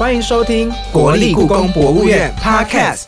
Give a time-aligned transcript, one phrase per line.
[0.00, 3.04] 欢迎收听国立故宫博物院 Podcast。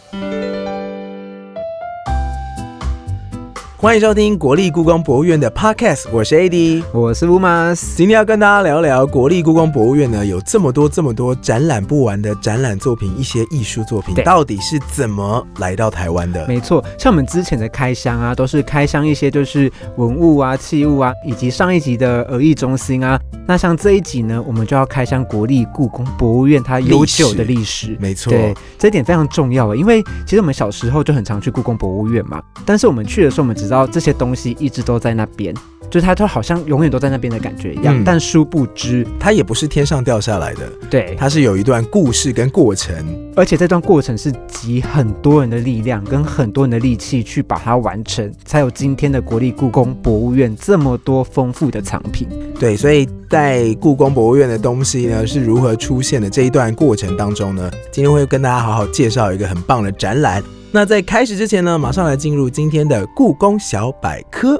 [3.82, 7.96] 欢迎收听国立故宫博物院的 Podcast，我是 AD，我是 Umas。
[7.96, 16.46] 今天要跟大家聊聊国立故宫博物院呢，有这么多这么多展览不完的展览作品，一些艺术作品到底是怎么来到台湾的？
[16.46, 23.18] 没错，像我们之前的开箱啊，都是开箱一些就是文物啊、器物啊，以及上一集的儿艺中心啊。
[23.44, 27.96] 那像这一集呢，我们就要开箱国立故宫博物院它悠久的历史。
[27.98, 35.54] 没错，对，这一点非常重要啊，因为其实我们小时候就很常去故宫博物院嘛，但是我们去的时候，我们只知道这些东西一直都在那边。
[35.90, 40.60] 就是它，就好像永远都在那边的感觉一样，但殊不知，它也不是天上掉下来的。
[40.90, 42.94] 对，它是有一段故事跟过程，
[43.36, 52.26] 而且这段过程是集很多人的力量跟很多人的力气去把它完成，才有今天的国立故宫博物院这么多丰富的藏品。
[52.58, 60.42] 对，所以在故宫博物院的东西呢是如何出现的这一段过程当中呢，今天会跟大家好好介绍一个很棒的展览。
[60.74, 64.58] 那在开始之前呢，马上来进入今天的故宫小百科。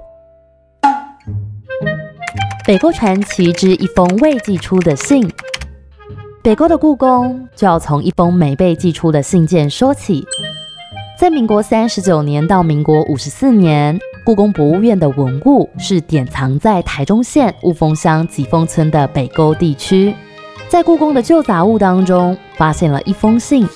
[2.67, 5.27] 北沟传奇之一封未寄出的信。
[6.43, 10.23] 北沟的故宫就要从一封没被寄出的信件说起。
[11.19, 20.15] 在民国三十九年到民国五十四年，故宫博物院的文物是典藏在台中县雾峰乡吉峰村的北沟地区。
[20.69, 23.67] 在故宫的旧杂物当中，发现了一封信。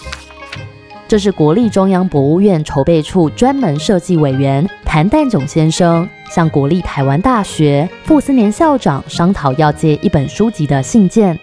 [1.08, 11.38] 这是国立中央博物院筹备处专门设计委员谭旦炯先生向国立台湾大学傅斯年校长商讨要借一本书籍的信件。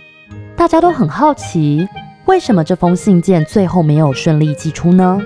[0.54, 1.88] 大家都很好奇，
[2.26, 5.22] 为什么这封信件最后没有顺利寄出呢？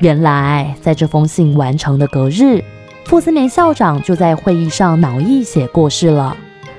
[0.00, 2.64] 原来，在这封信完成的隔日，
[3.04, 6.34] 傅斯年校长就在会议上脑溢血过世了。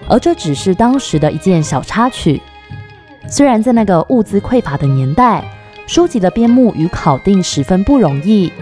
[0.07, 2.41] 而这只是当时的一件小插曲。
[3.27, 5.43] 虽然在那个物资匮乏的年代，
[5.89, 8.53] 书籍的编目与考定十分不容易，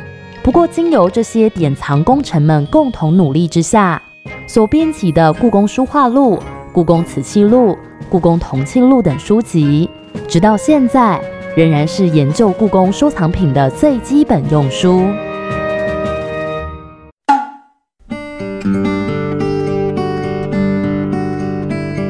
[0.41, 4.01] 不过经由这些典藏功臣们共同努力之下，
[4.47, 6.35] 所编辑的《故宫书画录》
[6.71, 7.71] 《故宫瓷器录》
[8.07, 9.89] 《故宫铜器录》等书籍，
[10.25, 11.19] 直到现在
[11.53, 15.01] 仍然是研究故宫收藏品的最基本用书。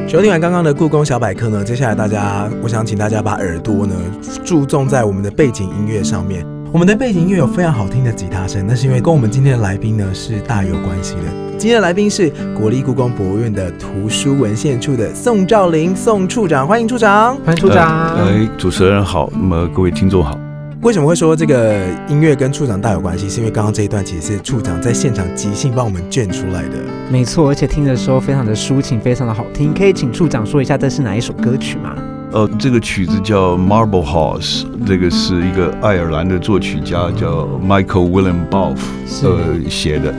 [0.08, 3.94] 收听完刚刚的故宫小百科呢，接下来大家，我想请大家把耳朵呢
[4.42, 6.46] 注重在我们的背景音乐上面。
[6.72, 11.58] 我们的背景音乐有非常好听的吉他声，那是因为跟我们今天的来宾呢是大有关系的。
[11.58, 18.16] 今天的来宾是国立故宫博物院的图书文献处的宋兆林宋处长，欢迎处长，欢迎处长。
[18.16, 20.40] 哎，主持人好，那么各位听众好。
[20.80, 21.74] 为什么会说这个
[22.08, 23.28] 音乐跟处长大有关系？
[23.28, 26.76] 是因为刚刚这一段其实是处长在现场即兴帮我们卷出来的。
[27.10, 29.74] 没错，而且听的时候非常的抒情，非常的好听。
[29.74, 31.96] 可以请处长说一下这是哪一首歌曲吗？
[32.30, 38.78] 呃，这个曲子叫《Marble House》，这个是一个爱尔兰的作曲家叫 Michael William Balfe
[39.24, 40.14] 呃写的。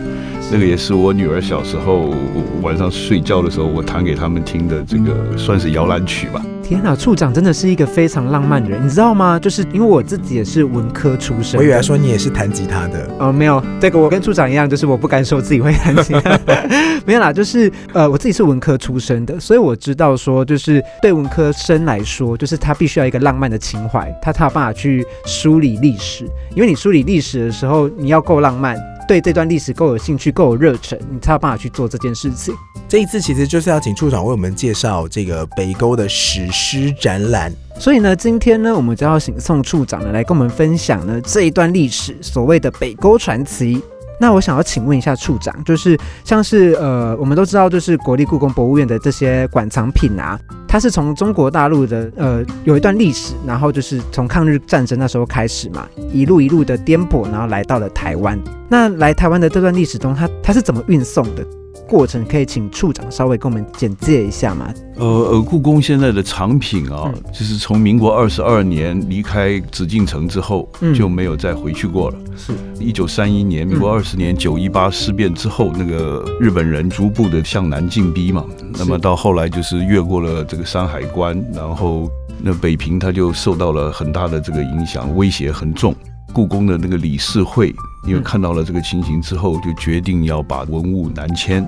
[0.52, 2.14] 那个也是我女儿小时候
[2.62, 6.42] 晚上睡觉的时候，我弹给他们听的，这个算是摇篮曲吧。
[6.64, 9.40] 天哪，处长真的是一个非常浪漫的人，你知道吗？
[9.40, 13.10] 就是因为我自己也是文科出身，我以为说你也是弹吉他的。
[13.20, 16.40] 哦，没有，这个我跟处长一样，就是我不敢说自己会弹吉他。
[17.06, 26.26] 没有啦，就是呃，我自己是文科出身的，所以我知道说，就是对文科生来说，就是他必须要一个浪漫的情怀，他才有办法去梳理历史。
[26.56, 28.76] 因为你梳理历史的时候，你要够浪漫。
[29.10, 32.54] 对这段历史够有兴趣、够有热忱，你才有办法去做这件事情。
[32.88, 37.52] 这一次其实就是要请处长为我们介绍这个北沟的史诗展览。
[37.80, 43.82] 所以呢，今天呢，我们就要请宋处长呢来跟我们分享呢这一段历史，所谓的北沟传奇。
[44.20, 50.38] 那我想要请问一下处长，就是像是呃，我们都知道，就是国立故宫博物院的这些馆藏品啊，
[50.68, 58.38] 它是从中国大陆的呃有一段历史，然后就是从抗日战争那时候开始嘛，一路一路的颠簸，然后来到了台湾。
[58.68, 61.46] 那来台湾的这段历史中，它它是怎么运送的？
[61.90, 64.72] 过程可以请处长稍微跟我们简介一下吗？
[64.96, 72.18] 呃呃，故宫现在的藏品啊，就是从民国二十二年离开紫禁城之后，就没有再回去过了。
[72.38, 78.46] 是，一九三一年，民国二十年九一八事变之后，那个日本人逐步的向南进逼嘛，
[78.78, 82.08] 那么到后来就是越过了这个山海关，然后
[82.42, 85.96] 那北平它就受到了很大的这个影响，威胁很重。
[86.34, 87.74] 故宫的那个理事会，
[88.06, 91.68] 因为看到了这个情形之后，就决定要把文物南迁，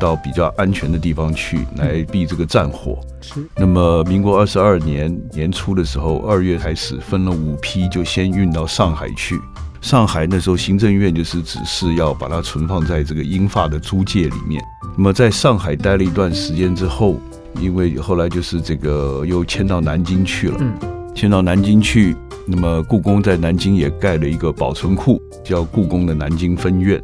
[0.00, 2.98] 到比较安全的地方去，来避这个战火。
[3.20, 3.46] 是。
[3.56, 9.38] 那么，民国二十二年年初的时候，二月开始分了五批，就先运到上海去。
[9.80, 14.62] 上海那时候行政院就是指示要把它存放在这个英法的租界里面。
[14.96, 17.20] 那么，在上海待了一段时间之后。
[17.58, 20.56] 因为后来就是这个又迁到南京去了。
[20.60, 20.78] 嗯，
[21.12, 22.14] 迁到南京去，
[22.50, 26.98] 那么故宫在南京也盖了一个保存库，叫故宫的南京分院。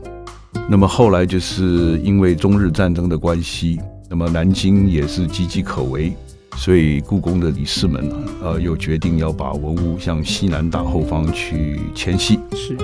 [0.71, 6.15] 那么后来就是因为中日战争的关系，那么南京也是岌岌可危，
[6.57, 12.41] 所以故宫的理事们呢，呃，又决定要把文物向西南大后方去迁徙。
[12.55, 12.75] 是，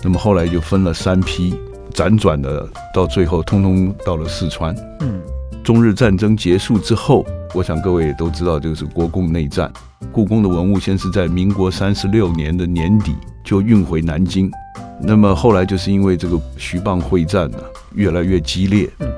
[0.00, 1.54] 那么后来就分了三批，
[1.92, 4.72] 辗转的到最后，通通到了四川。
[5.00, 5.20] 嗯，
[5.64, 7.24] 中日战争结束之后，
[7.54, 9.72] 我想各位也都知道，就是国共内战。
[10.12, 14.50] 故宫的文物先是在民国三十六年的年底就运回南京，
[15.00, 17.56] 那么后来就是因为这个徐蚌会战呢
[17.94, 19.08] 越来越激烈，嗯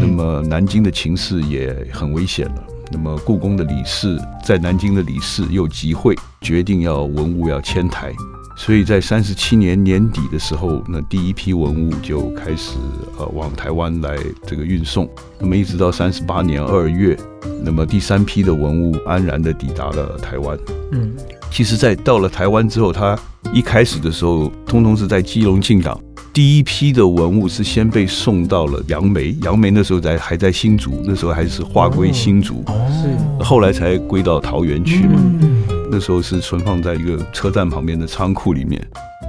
[0.00, 2.64] 那么南京的情势也很危险了。
[2.92, 8.12] 那么故宫的理事在南京的理事又集会，决定要文物要迁台，
[8.56, 12.78] 所以在三十七年年底的时候，那第一批文物就开始
[13.18, 14.16] 呃往台湾来
[14.46, 15.08] 这个运送。
[15.38, 17.16] 那么一直到三十八年二月，
[17.62, 20.58] 那么第三批的文物安然的抵达了台湾。
[20.92, 21.12] 嗯，
[21.50, 23.16] 其实，在到了台湾之后，它
[23.52, 26.00] 一开始的时候，通通是在基隆进港。
[26.32, 35.14] 第一批的文物是先被送到了杨梅，杨梅那时候在还在新竹，那时候还是划归新竹，哦，后来才归到桃园去嘛。
[35.16, 38.80] 嗯，那时候是存放在一个车站旁边的仓库里面。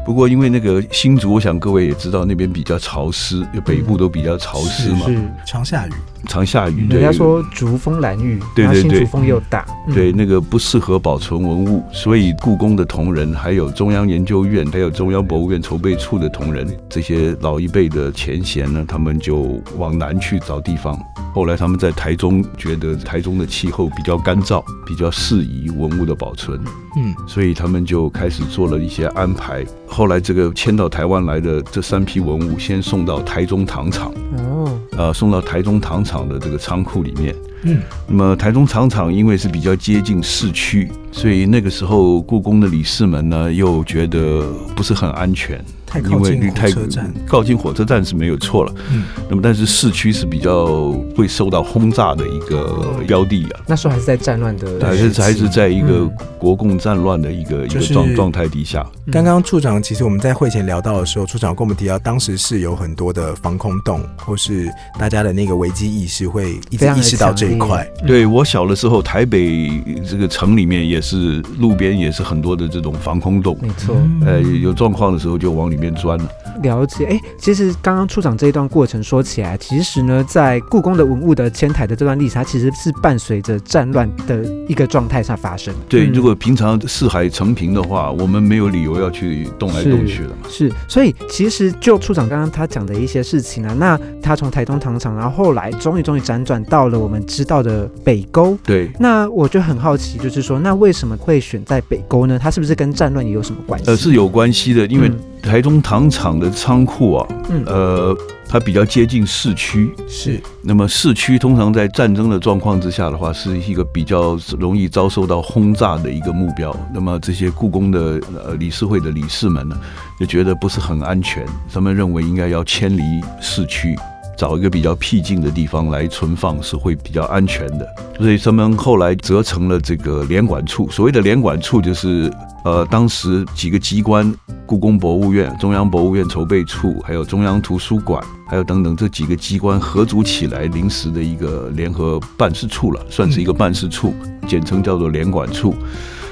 [0.05, 5.17] 不过因为那个新竹，我想各位也知道，那边比较潮湿，就北部都比较潮湿嘛，是。
[5.45, 5.91] 常下雨，
[6.27, 6.87] 常下雨。
[6.87, 20.97] 对人家说竹风蓝玉，对对对竹风又大，嗯对，那个不适合保存文物，所以故宫的同仁，还有中央研究院，还有中央博物院筹备处的同仁，这些老一辈的前贤呢，他们就往南去找地方。
[21.33, 26.46] 后来他们在台中觉得台中的气候比较干燥，比较适宜文物的保存，
[26.95, 29.65] 嗯，所以他们就开始做了一些安排。
[29.87, 37.35] 后来这个迁到台湾来的这三批文物，先送到台中糖厂，哦，呃，送到台中糖厂的这个仓库里面。
[37.63, 48.73] 嗯，那么台中糖厂因为是比较接近市区，所以那个时候故宫的理事们呢又觉得不是很安全，太靠因为近火太车站，靠近火车站是没有错了。
[48.91, 53.61] 嗯，那么但是市区是比较会受到轰炸的一个标的啊。
[53.65, 64.69] 那时候还是在战乱的还是还是在一个嗯国共战乱的一个一个状状态底下，刚刚处长其实我们在会前聊到的时候，处长跟我们提到，当时是有很多的防空洞，或是
[64.99, 67.87] 大家的那个危机意识会意识到这一块。
[68.05, 69.71] 对我小的时候，台北
[70.05, 73.95] 这个城里面也是路边也是很多的这种防空洞，没错。
[74.25, 76.29] 呃，有状况的时候就往里面钻了。
[76.63, 85.73] 了解，哎，其实刚刚处长这一段过程说起来，其实呢，在故宫的文物的迁台的这段历史，它其实是伴随着战乱的一个状态下发生。
[85.87, 90.47] 对，嗯如果平常四海成平的话，我们没有理由要去动来动去的嘛。
[90.49, 98.57] 是，所以其实就处长刚刚他讲的一些事情啊，那他从台东糖厂，然后后来终于终于辗转到了我们知道的北沟。
[98.63, 102.39] 对，那我就很好奇，就是说，那为什么会选在北沟呢？
[102.41, 103.91] 它是不是跟战乱也有什么关系？
[103.91, 108.17] 呃，是有关系的，因为嗯台中糖厂的仓库啊，嗯呃，
[108.49, 109.93] 它比较接近市区。
[110.07, 116.75] 是，那么市区通常在战争的状况之下的话，是一个比较容易遭受到轰炸的一个目标。
[116.93, 119.77] 那么这些故宫的呃理事会的理事们呢，
[120.19, 123.01] 就觉得不是很安全，他们认为应该要迁离
[123.39, 123.95] 市区。
[124.37, 127.87] 找一个比较僻静的地方来存放是会比较安全的，
[128.19, 130.87] 所以他们后来折成了这个联管处。
[130.91, 132.31] 所谓的联管处，就是
[132.63, 134.31] 呃，当时几个机关，
[134.65, 144.13] 故宫博物院、中央博物院筹备处，还有中央图书馆，还有等等这几个机关合组起来临时的一个联合办事处了，算是一个办事处，
[144.47, 145.73] 简称叫做联管处。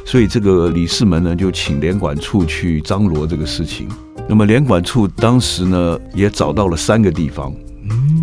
[0.06, 3.90] 所以这个李世民呢，就请联管处去张罗这个事情。
[4.28, 7.65] 那么联管处当时呢，也找到了三个地方，嗯，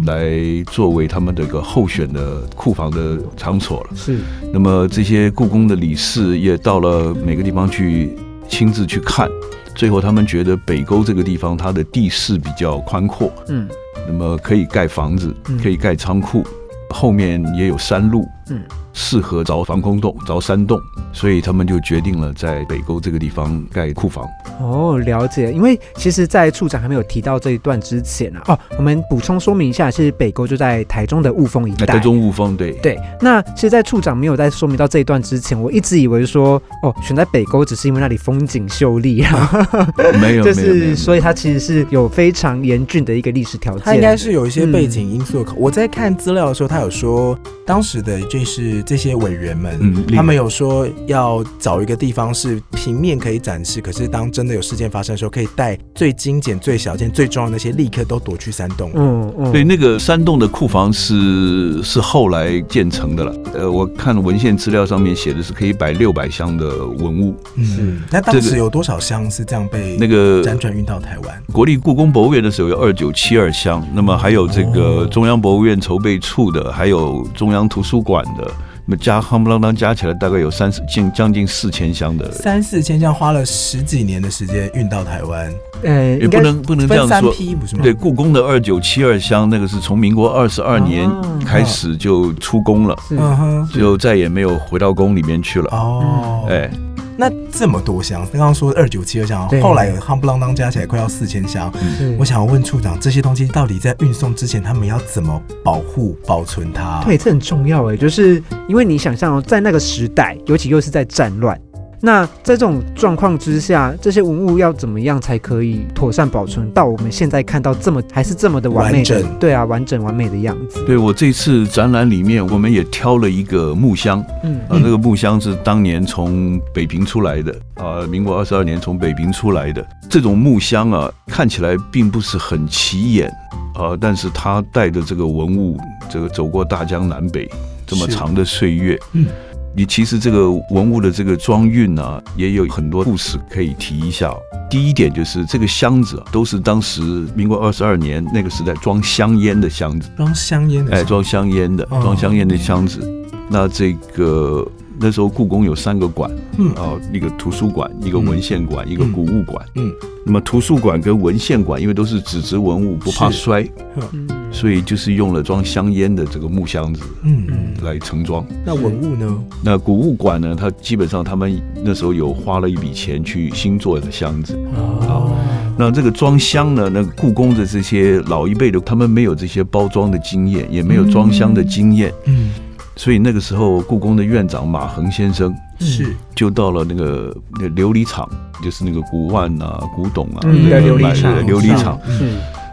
[0.07, 0.31] 来
[0.71, 3.90] 作为他们这个候选的库房的场所了。
[3.95, 4.19] 是。
[4.52, 8.16] 那么这些故宫的理事也到了每个地方去
[8.49, 9.28] 亲自去看，
[9.75, 13.69] 最后他们觉得北沟这个地方它的地势比较宽阔，嗯。
[14.07, 16.45] 那么可以盖房子嗯，可以盖仓库，
[16.90, 18.61] 后面也有山路，嗯，
[18.92, 20.80] 适合凿防空洞、凿山洞，
[21.12, 24.26] 所以他们就决定了在北沟这个地方盖库房。
[24.61, 25.52] 哦，了解。
[25.52, 31.87] 因为其实，在处长还没有提到这一段之前啊，哦，我们补充说明一下，其实北沟就在台中的雾峰一带。
[31.87, 39.66] 台中雾峰对，对，那其实，在处长没有在说明到这一段之前，我一直以为说，哦，选在北沟只是因为那里风景秀丽啊，
[40.20, 43.82] 没有就没有 没有是，所以它其实是有非常严峻的一个历史条件。
[43.84, 45.44] 它应该是有一些背景嗯因素。
[45.56, 58.90] 我在看资料的时候，他有说，当时的就是这些委员们，嗯他们有说要找一个地方是平面可以展示，可是当真的的有事件发生的时候，可以带最精简、最小件、最重要的那些，立刻都躲去山洞。
[58.94, 63.34] 嗯嗯，对，那个山洞的库房是是后来建成的了。
[63.54, 67.34] 呃，我看文献资料上面写的是可以摆六百箱的文物。
[67.56, 71.42] 嗯，那当这个时有多少箱是这样被那个辗转运到台湾？
[71.50, 78.50] 国立故宫博物院的时候有二九七二箱，那么还有这个哦中央博物院筹备处的，还有中央图书馆的，
[78.84, 82.30] 那么加夯不啷当加起来大概有三四近将近四千箱的。
[82.32, 85.52] 三四千箱花了十几年的时间运到台湾，
[85.84, 87.82] 呃，也不能不能这分三样说，批不是吗？
[87.82, 95.68] 对，故宫的二九七二箱那个是从民国二十二年哦开始就出宫了，嗯哼，就再也没有回到宫里面去了。
[95.70, 96.68] 哦，哎，
[97.16, 101.73] 那这么多箱，刚刚说二九七二箱，后来有夯不啷当加起来快要四千箱。
[102.19, 107.02] 我想要问处长，这些东西到底在运送之前，他们要怎么保护、保存它？
[107.04, 111.61] 对，这很重要哎，就是因为你想象哦，在那个时代，尤其又是在战乱，
[112.04, 119.38] 那在这种状况之下，这些文物要怎么样才可以妥善保存到我们现在看到这么还是这么的完美的完整？
[119.38, 120.85] 对啊，完整完美的样子。
[120.85, 124.59] 对我这次展览里面，我们也挑了一个木箱，嗯。
[124.68, 129.87] 啊，那个木箱是当年从北平出来的，啊，民国二十二年从北平出来的。
[130.11, 133.28] 这种木箱啊，看起来并不是很起眼，
[133.75, 135.78] 啊，但是它带着这个文物，
[136.11, 137.49] 这个走过大江南北
[137.87, 139.26] 这么长的岁月，嗯，
[139.75, 144.37] 你其实这个文物的这个装运啊，也有很多故事可以提一下哦。
[144.69, 147.00] 第一点就是这个箱子啊都是当时
[147.35, 150.11] 民国二十二年那个时代装香烟的箱子。
[150.17, 153.00] 装香烟的，哎，装香烟的，哦装香烟的箱子。
[153.49, 154.67] 那这个
[155.02, 156.73] 那时候故宫有三个馆，嗯。
[156.76, 159.66] 哦，一个图书馆，一个文献馆，一个古物馆。
[159.75, 159.92] 嗯，
[160.25, 167.47] 那么图书馆跟文献馆，因为都是纸质文物，不怕摔，嗯，所以就是用了装香烟的这个木箱子嗯，
[167.82, 168.47] 来盛装。
[168.64, 169.44] 那文物呢？
[169.64, 174.56] 那古物馆呢，它基本上他们那时候有花了一笔钱去新做的箱子。
[174.76, 175.37] 哦，
[175.78, 182.12] 那这个装箱呢，那故宫的这些老一辈的，他们没有这些包装的经验，也没有装箱的经验。
[182.26, 182.50] 嗯，
[182.96, 188.28] 所以那个时候，故宫的院长马恒先生是，就到了那个那琉璃厂，
[188.62, 191.46] 就是那个古玩啊、古董啊，嗯那个琉璃厂。
[191.46, 192.28] 琉璃厂，是，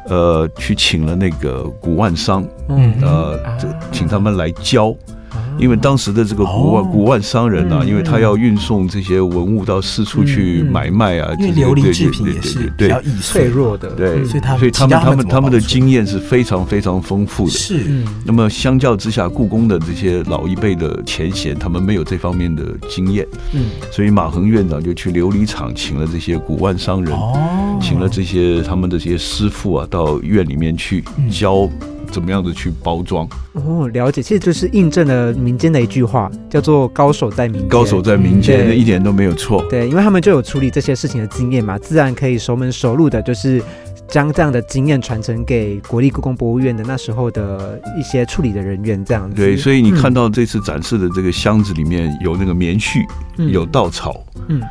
[0.08, 2.94] 呃，去请了那个古玩商，嗯。
[3.02, 4.96] 呃，这请他们来教。
[5.60, 7.88] 因为当时的这个古万、哦古玩商人啊，嗯。
[7.88, 12.72] 因为他要运送这些文物到四处去买卖啊，因为这些琉璃制对对品也是对对。
[12.78, 17.52] 对比较易脆碎，弱的，对，嗯所以他所以他们他们的经验是非常非常丰富的。
[17.52, 23.66] 是，嗯那么相较之下，故宫的这些老一辈的前贤，他们没有这方面的经验，嗯。
[23.92, 31.30] 所以马恒院长就去琉璃厂请了这些古玩商人，哦，请了这些他们的这些师傅啊，到院里面去嗯。
[31.30, 31.70] 教
[32.12, 33.28] 怎么样的去包装。
[33.54, 37.68] 哦，了解，其实就是印证了民间的一句话，叫做“高手在民间”。
[37.70, 39.64] 高手在民间，一点都没有错。
[39.70, 43.62] 对，因为他们就有处理这些事情的经验嘛，自然可以熟门熟路的，就是
[44.08, 49.36] 将这样的经验传承给国立故宫博物院的那时候的一些处理的人员，这样子。
[49.36, 53.06] 对，所以你嗯看到这次展示的这个箱子里面有那个棉絮，
[53.38, 54.62] 嗯有稻草，嗯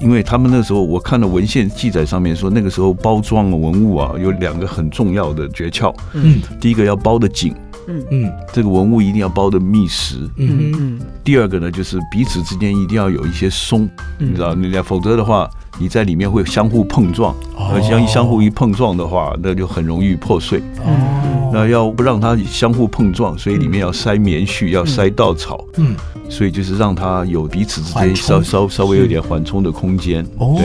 [0.00, 6.40] 因为他们那时候我看了文献记载上面说，那个时候包装文物啊有两个很重要的诀窍，嗯。
[6.60, 7.54] 第一个要包的紧，
[7.86, 8.04] 嗯。
[8.10, 8.32] 嗯。
[8.52, 10.72] 这个文物一定要包的密实；嗯哼。
[10.78, 13.88] 嗯第二个呢，就是彼此之间一定要有一些松，
[14.18, 14.30] 嗯。
[14.30, 17.70] 你知道，你否则的话，你在里面会相互碰撞，哦。
[17.72, 20.58] 而相相互一碰撞的话，那就很容易破碎。
[20.84, 25.94] 哦，那要不让它相互碰撞，所以里面要塞棉絮，要塞稻草，嗯。
[26.30, 30.22] 所以就是让它有彼此之间稍稍稍微有点缓冲的空间。
[30.36, 30.60] 哦，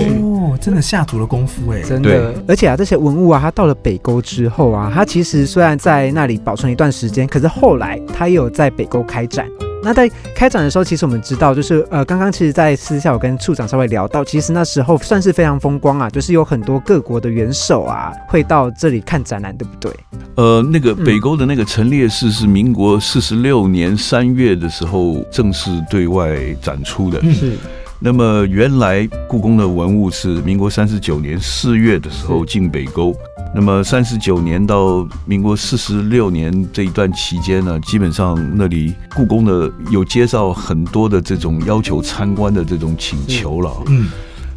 [0.60, 9.48] 真的下足了功夫哎，真的，而且啊，这些文物啊，它到了北沟之后啊，它其实虽然在那里保存一段时间，可是后来它也有在北沟开展。
[9.84, 19.92] 那在开展的时候，其实我们知道，就是呃，刚刚其实，在私下我跟处长稍微聊到，其实那时候算是非常风光啊，就是有很多各国的元首啊会到这里看展览，对不对？
[20.36, 27.20] 呃，那个嗯北沟的那个陈列室是民国四十六年三月的时候正式对外展出的。
[27.22, 27.58] 嗯是，
[28.06, 33.16] 那么原来故宫的文物是民国三十九年四月的时候进北沟。
[33.56, 43.72] 那么三十九年到民国四十六年这一段期间呢，基本上那里故宫的有接到很多的这种要求参观的这种请求了。
[43.88, 44.10] 嗯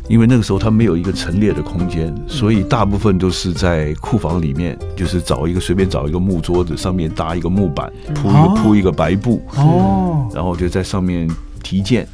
[0.09, 11.29] 因为那个时候它没有一个陈列的空间，所以大部分都是在库房里面，就是找一个随便找一个木桌子，上面搭一个木板，铺一哦个铺一个白布，哦，然后就在上面
[11.61, 12.07] 提件。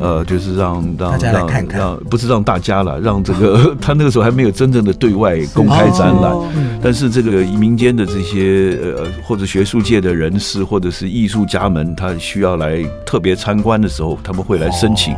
[0.00, 1.80] 呃，就是让让大家来让看看。
[1.80, 6.48] 让不是让大家了，让这个 他那个时候还没有真正的对外公开展览，哦。
[6.82, 15.14] 但是这个民间的这些呃或者学术界的人士或者是艺术家们，他需要来特别参观的时候，他们会来申请。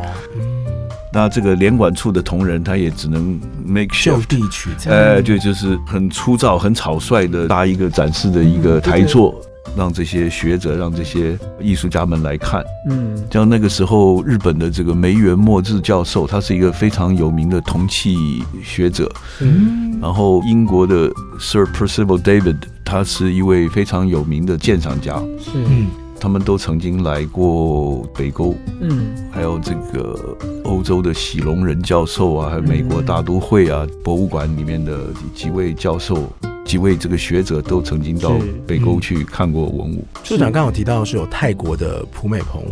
[1.13, 4.91] 那这个联管处的同仁，他也只能 make shift，地取材。
[4.91, 9.33] 呃，就就是很粗糙、很草率的搭一个展示的一个台座，
[9.77, 12.65] 让这些学者、让这些艺术家们来看。
[12.89, 13.23] 嗯。
[13.31, 18.17] 像那个时候，日本的这个梅原末治教授，他是一个非常有名的铜器
[18.63, 19.11] 学者。
[19.41, 25.51] 嗯，然后英国的 Sir Percival David，他是一位非常有名的鉴赏家，是。
[25.55, 25.87] 嗯
[26.21, 29.15] 他们都曾经来过北沟，嗯。
[29.31, 30.19] 还有这个
[30.65, 36.33] 欧洲的喜隆人教授啊，还有美国大都会啊、博物馆里面的几位教授、
[36.65, 40.05] 几位这个学者都曾经到北沟去看过文物。
[40.23, 42.63] 处长刚刚有提到是有泰国的普美蓬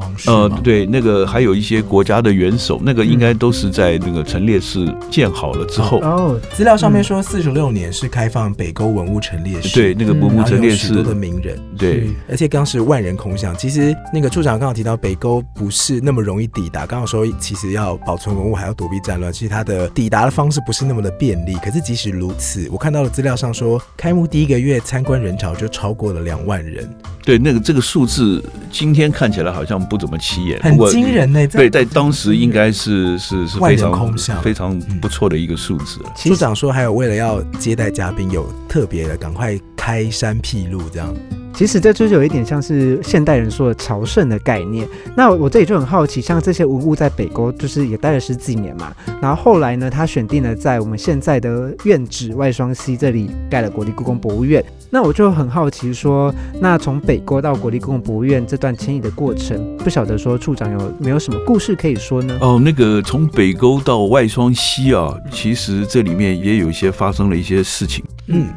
[0.00, 12.10] 王室呃，对，那个还有一些国家的元首，那个应该都是在那个陈列室建好了之后，哦资料上面说四十六年是开放北沟文物陈列室，对，那个嗯文物陈列室的名人，对。
[12.28, 13.54] 而且当时万人空巷。
[13.56, 21.54] 其实那个处长刚好提到北沟不是那么容易抵达，刚好说其实要保存文物还要躲避战乱，其实它的抵达的方式不是那么的便利。
[21.56, 26.88] 可是即使如此，我看到的资料上说，开幕第一个月参观人潮就超过了两万人，
[27.22, 36.12] 对，那个这个数字今天看起来好像不怎么起眼，很惊人呢、在对，在当时应该是是是非常非常不错的一个数字了。
[36.14, 41.12] 处长说，还有为了要接待嘉宾，有特别的赶快开山辟路，这样。
[41.52, 44.88] 其实这就是有一点像是现代人说的朝圣的概念。
[45.14, 54.64] 那我这里就很好奇，像这些文物在北沟就是也待了十几年嘛，然后后来呢，他选定了在我们现在的院址外双溪这里盖了国立故宫博物院。
[54.92, 62.36] 那我就很好奇说，那从北沟到国立故宫博物院这段迁移的过程，不晓得说处长有没有什么故事可以说呢？
[62.40, 68.04] 哦，那个从北沟到外双溪啊，其实这里面也有一些发生了一些事情。
[68.26, 68.48] 嗯，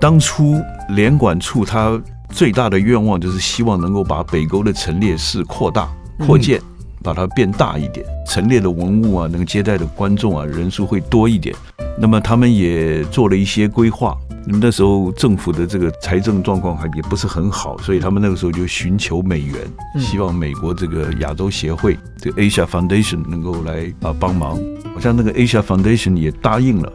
[0.00, 0.56] 当初
[0.90, 2.00] 联管处它
[2.36, 5.88] 最大的愿望就是希望能够把北沟的陈列室扩大、
[6.18, 6.60] 扩建，
[7.02, 11.56] 把它变大一点，陈列的文物啊，能接待的观众啊人数会多一点。
[11.98, 14.14] 那么他们也做了一些规划。
[14.48, 19.56] 那么那时候政府的这个财政状况还也不是很好，所以他们那个时候就寻求美元，
[19.94, 24.58] 嗯希望美国这个亚洲协会这个 Asia Foundation 能够来啊帮忙。
[24.94, 26.92] 好像那个 Asia Foundation 也答应了。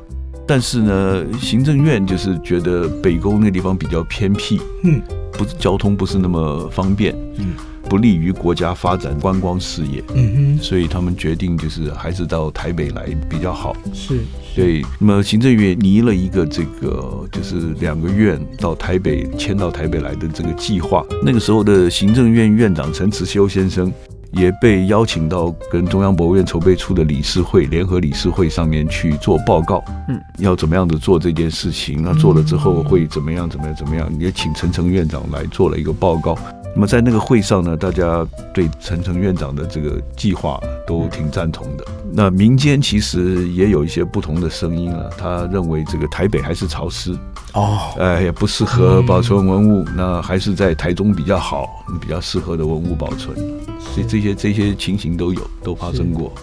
[0.47, 5.01] 但是呢，行政院就是觉得北沟那地方比较偏僻，嗯，
[5.31, 7.53] 不是交通不是那么方便，嗯，
[7.87, 13.75] 不利于国家发展观光事业，嗯哼所以他们决定就是还是到台北来比较好。
[13.93, 14.19] 是
[14.53, 21.05] 对，那么行政院拟了一个这个就是两个院到台北迁到台北来的这个计划。
[21.23, 23.89] 那个时候的行政院院长陈慈修先生
[24.31, 32.01] 也被邀请到跟中央博物院筹备处的理事会联合理事会上面去做报告，嗯，要怎么样子做这件事情？
[32.01, 33.49] 那做了之后会怎么样？
[33.49, 33.75] 怎么样？
[33.75, 34.11] 怎么样？
[34.19, 36.37] 也请陈诚院长来做了一个报告。
[36.73, 41.85] 那么在那个会上呢，大家对陈诚院长的这个计划都挺赞同的。
[42.13, 47.17] 那民间其实也有一些不同的声音了，他认为这个台北还是潮湿，
[47.53, 53.35] 哦，哎，也不适合保存文物，那还是在台中比较好，比较适合的文物保存。
[53.79, 56.33] 所以这些这些情形都有，都发生过。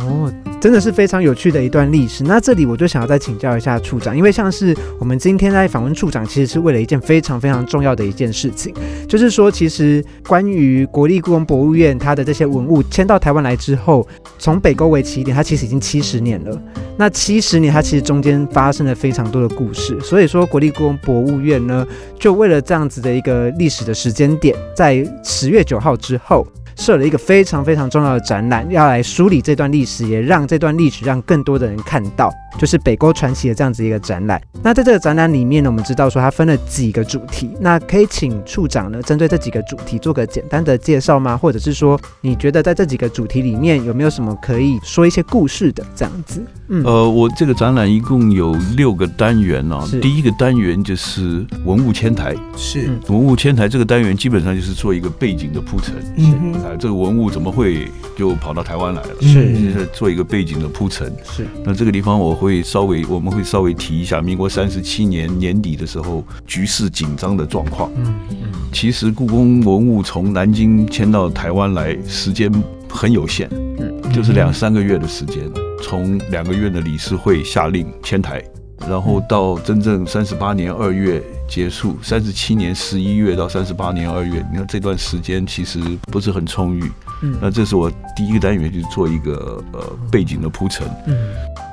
[0.00, 2.24] 哦，真的是非常有趣的一段历史。
[2.24, 8.72] 那这里我就想要再请教一下处长，因为像是我们今天在访问处长，其实是为了一件非常非常重要的一件事情，
[9.06, 14.06] 就是说，其实关于国立故宫博物院它的这些文物迁到台湾来之后，
[14.38, 16.62] 从北沟为起点，它其实已经七十年了。
[16.96, 21.86] 那七十年，它其实中间发生了非常多的故事，所以说国立故宫博物院呢，
[22.18, 26.46] 就为了这样子的一个历史的时间点，在十月九号之后。
[26.80, 34.40] 设了一个非常非常重要的展览，要来梳理这段历史，也让这段历史让更多的人看到，就是北沟传奇的这样子一个展览。
[34.62, 41.36] 那在这个展览里面呢，我们知道说它分了几个主题，那可以请处长呢针对这几个主题做个简单的介绍吗？
[41.36, 46.42] 或者是说，你觉得在这几个主题里面有没有什么可以说一些故事的这样子？
[46.68, 49.86] 嗯，呃，我这个展览一共有六个单元啊。
[50.00, 55.94] 第一个单元就是文物迁台，是，嗯文物迁台这个单元基本上就是做一个背景的铺陈。
[56.16, 59.08] 嗯这个文物怎么会就跑到台湾来了？
[59.20, 61.12] 是就是做一个背景的铺陈。
[61.24, 67.90] 是那这个地方我会稍微，我们会稍微提一下，民国三十七年年底的时候，局势紧张的状况。
[67.96, 68.36] 嗯嗯
[68.72, 72.50] 其实故宫文物从南京迁到台湾来，时间
[72.88, 75.50] 很有限，嗯就是两三个月的时间。
[75.82, 78.40] 从两个月的理事会下令迁台，
[78.88, 86.84] 然后到真正三十八年二月结束，三十七年十一月到三十八年二月，你看这段时间其实不是很充裕。
[87.22, 90.86] 嗯那这是我第一个单元，就是做一个呃背景的铺陈。
[91.06, 91.14] 嗯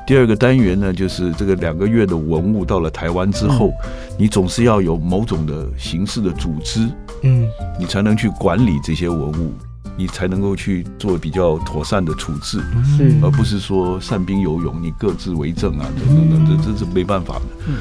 [0.06, 3.72] 第二个单元呢，就是这个两个月的文物到了台湾之后，
[4.18, 6.90] 你总是要有某种的形式的组织，
[7.24, 7.48] 嗯
[7.80, 9.54] 你才能去管理这些文物。
[10.00, 17.42] 你才能够去做比较妥善的处置，是而不是说散兵游勇，你各自为政啊，等等等，这这是没办法的。
[17.68, 17.78] 嗯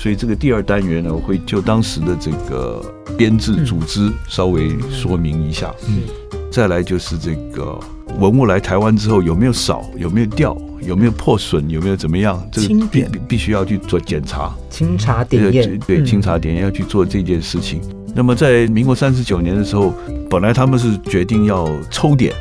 [0.00, 2.82] 所以这个第二单元呢，我会就当时的这个
[3.18, 5.70] 编制组织稍微说明一下。
[5.86, 6.04] 嗯
[6.50, 7.78] 再来就是这个
[8.18, 14.52] 文物来台湾之后有没有少，有没有掉，有没有破损，有没有怎么样，这个必清点必必须要去做检查。
[14.68, 17.80] 清查点验，对，嗯清查点验要去做这件事情。
[18.16, 19.94] 那么在民国三十九年的时候，
[20.28, 22.34] 本来他们是决定要抽点，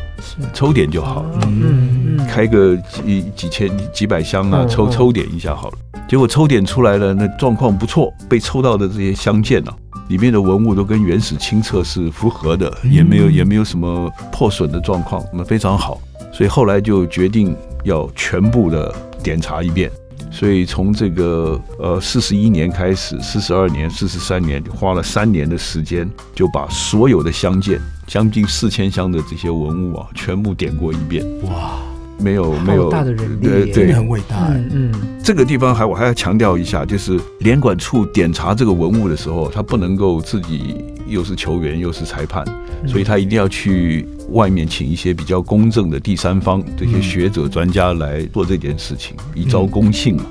[0.53, 1.39] 抽点就好了。
[1.43, 5.77] 嗯嗯，开个几几千几百箱啊，抽抽点一下好了。
[6.09, 9.71] 结果抽点出来了，那状况不错，被抽到的这些相件呢、
[10.07, 16.01] 里面的文物都跟原始清册是符合的，也没有也没有什么破损的状况，那非常好。
[16.33, 18.91] 所以后来就决定要全部的
[19.23, 19.91] 检查一遍。
[20.31, 31.23] 所以从这个呃四十一年开始，四十二年、四十三年，花了三年的时间，就把所有的相件，将近四千箱的这些文物啊，全部点过一遍。
[31.43, 31.77] 哇，
[32.19, 34.49] 没有没有好大的人力对对，真的很伟大。
[34.71, 34.91] 嗯
[35.23, 42.43] 这个地方还我还要强调一下，就是联管处点查这个文物的时候，他不能够自己又是球员又是裁判，
[42.87, 50.25] 所以他一定要去外面请一些比较公正的第三方这些学者专家来做这件事情，以昭公信嘛。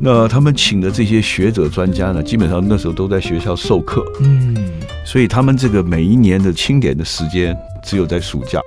[0.00, 4.56] 那他们请的这些学者专家呢，基本上那时候都在学校授课，嗯，
[5.04, 8.58] 所以他们这个每一年的清点的时间只有在暑假，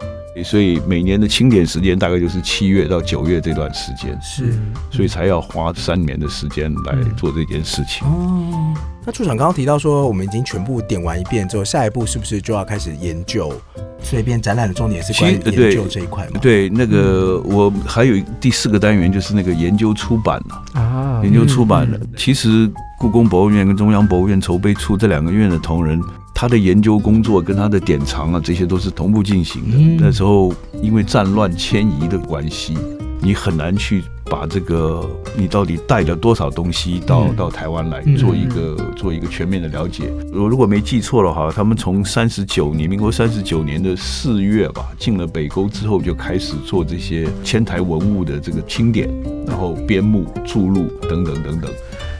[0.41, 4.17] 所以每年的清点时间大概就是七月到九月这段时间。
[4.21, 4.53] 是
[4.89, 8.07] 所以才要花三年的时间来做这件事情。
[8.07, 8.73] 哦。
[9.05, 13.53] 那处长刚刚提到说，我们已经全部点完一遍之后，下一步是不是就要开始研究？
[14.01, 22.09] 所以变展览的重点是关于研究这一块嘛？，对，那个我还有第四个单元就是那个研究出版了、啊，研究出版了嗯。
[22.17, 26.01] 其实故宫博物院跟中央博物院筹备处这两个院的同仁，
[26.43, 29.77] 他的研究工作跟他的典藏啊，这些都是同步进行的。
[29.77, 32.77] 嗯那时候因为战乱迁移的关系，
[33.21, 40.11] 你很难去把这个你到底带了多少东西到、嗯到台湾来嗯做一个、做一个全面的了解。
[40.33, 49.09] 我如果没记错的话，他们从三十九年，民国三十九年的四月吧，进了北沟之后，就开始做这些迁台文物的这个清点，
[49.47, 51.71] 然后编目、注录等等等等。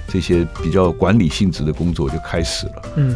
[0.08, 2.84] 这些比较管理性质的工作就开始了。
[2.96, 3.14] 嗯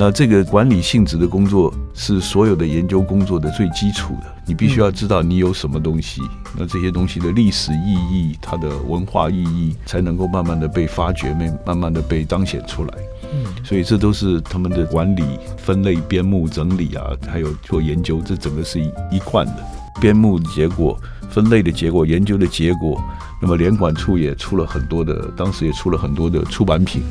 [0.00, 6.22] 那这个管理性质的工作是所有的研究工作的最基础的，你必须要知道你有什么东西，
[6.56, 12.94] 那这些东西的历史意义、它的文化意义，才能够慢慢的被发掘，慢慢慢的被彰显出来。
[13.30, 15.22] 嗯所以这都是他们的管理、
[15.58, 19.56] 分类、编目、整理啊，还有做研究，这整个是一一贯的。
[20.00, 22.98] 编目的结果、分类的结果、研究的结果，
[23.38, 27.02] 那么联管处也出了很多的，当时也出了很多的出版品。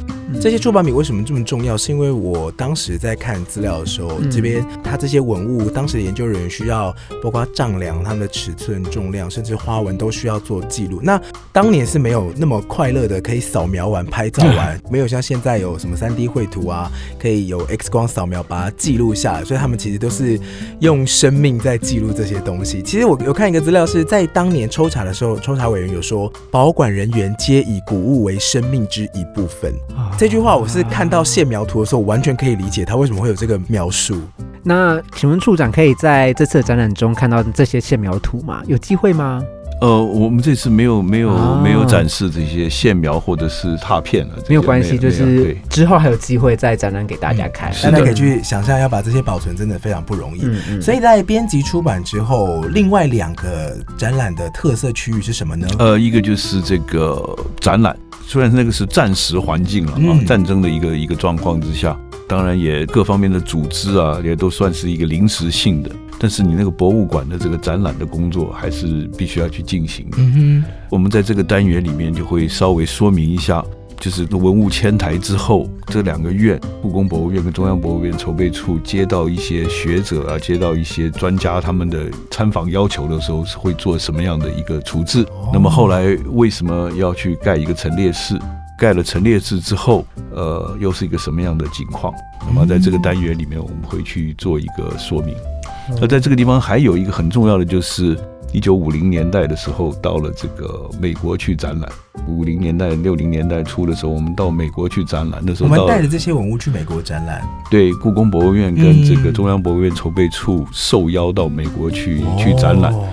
[0.42, 1.76] 这些出版品为什么这么重要？
[1.76, 11.02] 是因为我当时在看资料的时候，嗯这边它这些文物，当时的研究人员需要包括丈量它们的尺寸、重量，甚至花纹都需要做记录。
[11.04, 11.20] 那
[11.52, 16.90] 当年是没有那么快乐的，可以扫描完、拍照完， 没有像现在有什么三 D 绘图啊，
[17.20, 19.44] 可以有 X 光扫描把它记录下来。
[19.44, 20.40] 所以他们其实都是
[20.80, 22.82] 用生命在记录这些东西。
[22.82, 29.74] 其实我有看一个资料，是在当年抽查的时候，抽查委员有说，保管人员皆以古物为生命之一部分。
[30.20, 34.20] 这句话我是看到线描图的时候，完全可以理解他为什么会有这个描述。
[34.62, 38.62] 那请问处长可以在这次的展览中看到这些线描图吗？
[38.68, 39.42] 有机会吗？
[39.82, 47.72] 呃，我们这次没有没有、啊没有展示这些线描或者是拓片了，没有关系，就是对之后还有机会再展览给大家看。
[47.84, 50.42] 大家可以去想象，要把这些保存真的非常不容易。
[50.44, 55.68] 嗯嗯，所以在编辑出版之后，另外两个展览的特色区域是什么呢？
[55.78, 65.90] 呃，一个就是这个展览，虽然那个是战时环境了啊，嗯战争的一个一个状况之下，当然也各方面的组织啊，也都算是一个临时性的。
[66.20, 70.18] 但是你那个博物馆的这个展览的工作，还是必须要去进行的。
[70.20, 73.64] 嗯我们在这个单元里面就会稍微说明一下，
[74.00, 85.26] 就是文物迁台之后，这两个院，故宫博物院跟中央博物院筹备处接到一些学者啊，接到一些专家他们的参访要求的时候，是会做什么样的一个处置？
[85.54, 88.38] 那么后来为什么要去盖一个陈列室？
[88.78, 92.14] 盖了陈列室之后，呃，又是一个什么样的情况？
[92.48, 95.36] 那么在这个单元里面，我们会去做一个说明。
[96.00, 98.18] 那在这个地方还有一个很重要的，就是
[98.52, 101.90] 一九五零年代的时候，到了这个美国去展览。
[102.28, 112.94] 五零年代、六零年代初的时候，我们到美国去展览，的时候我们带着这些文物去美国展览，对故宫博物院跟这个嗯中央博物院筹备处受邀到美国去、去展览。
[112.94, 113.08] 哦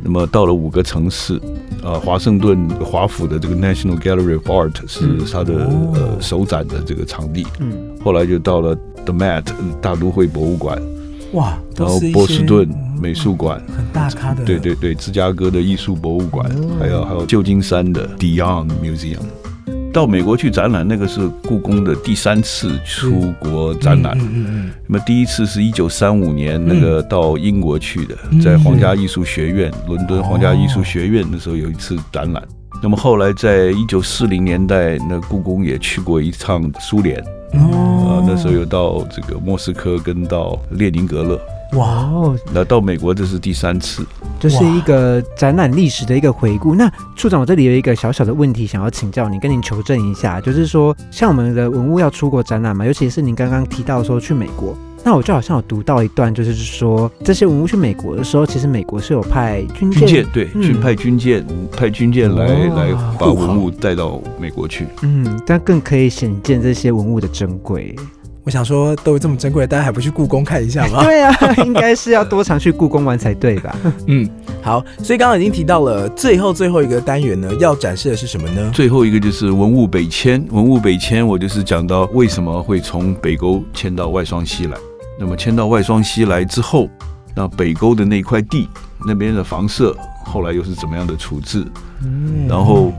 [0.00, 1.38] 那么到了五个城市，
[1.82, 7.44] 呃，华盛顿华府的这个 National Gallery of Art 是嗯它的、哦呃首展的这个场地。
[7.58, 9.44] 嗯后来就到了 The Met
[9.82, 10.80] 大都会博物馆，
[11.32, 12.68] 哇，然后波士顿
[13.00, 16.76] 美术馆，很大咖的，对对对，芝加哥的艺术博物馆，哦。
[16.80, 19.20] 还有还有旧金山的 Dion Museum。
[19.92, 24.16] 到美国去展览，那个是故宫的第三次出国展览。
[24.18, 32.42] 嗯嗯那么第一次是一九三五年那个到英国去的，嗯在皇家艺术学院，伦敦皇家艺术学院那时候有一次展览。
[32.82, 41.40] 那么后来在一九四零年代，那故宫也去过一趟苏联，嗯，哦啊，那时候有到这个莫斯科跟到列宁格勒，
[41.78, 44.04] 哇，哦，那到美国这是第三次。
[44.40, 46.74] 这是一个展览历史的一个回顾。
[46.74, 54.76] 那处长，我这里有一个小小的问题想要请教你，跟您求证一下，就是说，像我们的文物要出国展览嘛，尤其是您刚刚提到说去美国。
[55.04, 64.86] 那我就好像有读到一段，就是说这些文物去美国的时候，其实美国是有派军舰，军舰对，嗯去派军舰，派军舰来哦来把文物带到美国去。
[65.02, 67.94] 嗯，但更可以显见这些文物的珍贵。
[68.44, 71.04] 我想说，都这么珍贵，大家还不去故宫看一下吗？
[71.06, 71.34] 对啊，
[71.66, 73.76] 应该是要多常去故宫玩才对吧？
[74.06, 74.26] 嗯，
[74.62, 78.70] 好，所以刚刚已经提到了最后最后一个单元呢，要展示的是什么呢？
[78.72, 84.78] 最后一个就是文物北迁，文物北迁，我就是讲到为什么会从北沟迁到外双溪来。
[85.18, 86.88] 那么迁到外双溪来之后，
[87.34, 88.68] 那北沟的那块地
[89.04, 91.66] 那边的房舍后来又是怎么样的处置？
[92.04, 92.92] 嗯然后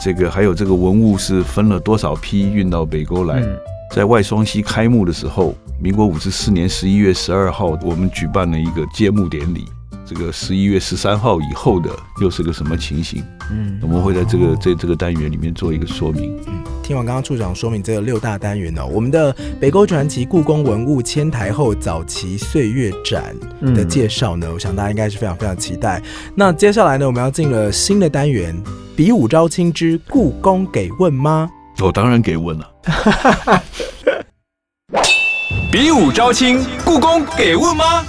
[0.00, 3.40] 这个还有这个文物是分了多少批运到北沟来？
[3.40, 3.58] 嗯
[3.90, 9.64] 在外双溪开幕的时候，民国五十四年十一月十二号，我们举办了一个揭幕典礼。
[10.08, 11.90] 这个十一月十三号以后的
[12.22, 13.22] 又是个什么情形？
[13.50, 16.34] 嗯我们会在这个这这个单元里面做一个说明。
[16.46, 23.36] 嗯听完刚刚处长说明这个六大单元哦，我们的北沟传奇故宫文物迁台后早期岁月展
[23.74, 26.02] 的介绍呢，我想大家应该是非常非常期待。
[26.34, 28.58] 那接下来呢，我们要进了新的单元——
[28.96, 31.50] 比武招亲之故宫给问吗？
[31.82, 32.72] 我、当然给问了。
[35.70, 38.02] 比武招亲，故宫给问吗？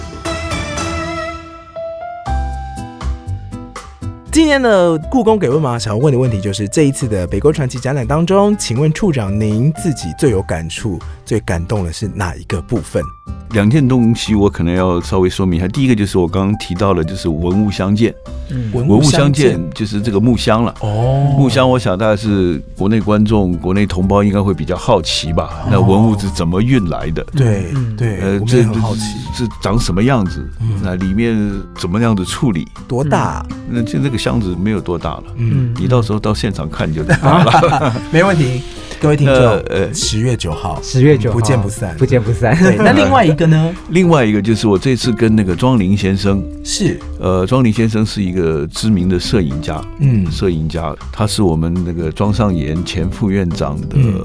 [4.39, 5.78] 今年的故宫给问吗？
[5.78, 13.04] 想要问的问题就是这一次的北国传奇展览当中，请问处长您自己最有感触、最感动的是哪一个部分？
[13.52, 15.68] 两件东西我可能要稍微说明一下。
[15.68, 18.14] 第一个就是我刚刚提到的，就是文物相见。
[18.52, 20.74] 嗯文文物相见就是这个木箱了。
[20.82, 25.68] 哦，木箱，我想大概是国内观众、国内同胞应该会比较好奇吧。
[25.70, 27.24] 那文物是怎么运来的？
[27.36, 29.02] 对嗯对，我们这很好奇，
[29.38, 30.44] 这长什么样子？
[30.62, 31.38] 嗯那里面
[31.78, 32.68] 怎么样子处理？
[32.88, 33.46] 多大？
[33.70, 37.96] 那就那个箱子没有多大了，嗯，你到时候到现场看就知道了。
[38.12, 38.64] 没问题，
[39.00, 42.58] 各位听 那众，呃，十月九号，十月九号不见不散不见不散。
[42.58, 43.73] 对，那另外一个呢？
[43.91, 54.21] 另外一个就是我这次跟那个庄林先生，是，呃，庄林先生是一个知名的摄影家，嗯摄影家，他是我们那个庄尚岩前副院长的嗯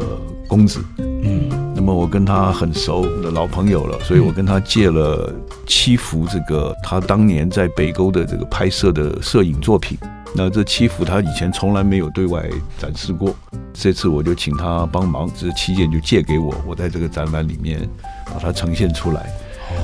[0.48, 0.80] 公子。
[0.98, 5.32] 嗯那么我跟他很熟的老朋友了，所以我跟他借了
[5.66, 9.96] 七幅这个他当年在北沟的这个拍摄的摄影作品。
[10.36, 12.42] 那这七幅他以前从来没有对外
[12.76, 13.34] 展示过，
[13.72, 17.88] 这次我就请他帮忙，这七件就借给我，我在这个展览里面
[18.26, 19.32] 把它呈现出来。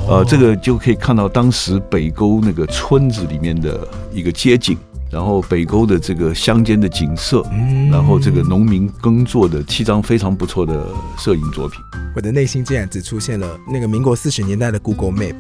[0.09, 4.77] 呃，这个就可以看到当时北沟那个村子里面的一个街景，
[5.09, 10.85] 然后北沟的这个乡间的景色，嗯然后这个农民耕作的七张非常不错的
[11.17, 11.79] 摄影作品。
[12.17, 15.37] 我的内心竟然只出现了那个民国四十年代的 Google Map，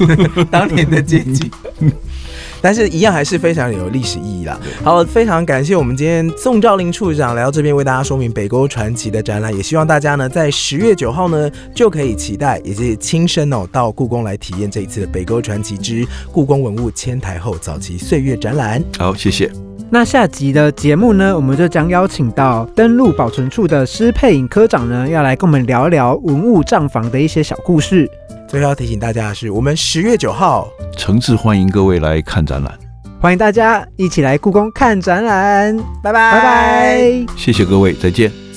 [0.50, 1.50] 当年的街景。
[2.62, 4.58] 但是，一样还是非常有历史意义啦。
[4.82, 18.82] 好，非常感谢我们今天宋兆林处长来到这边为大家说明北沟传奇的展览，也希望大家呢在十月九号呢就可以期待，也是亲身哦到故宫来体验这一次的北沟传奇之故宫文物迁台后早期岁月展览。
[18.98, 19.50] 好，谢谢。
[19.92, 28.08] 那下集的节目呢，我们就将邀请到登录保存处的施佩颖科长呢，要来跟我们聊聊文物账房的一些小故事。
[28.50, 32.76] 最后要提醒大家的是，我们十月九号诚挚欢迎各位来看展览，
[33.20, 37.26] 欢迎大家一起来故宫看展览，拜拜拜拜。
[37.36, 38.49] 谢谢各位，再见。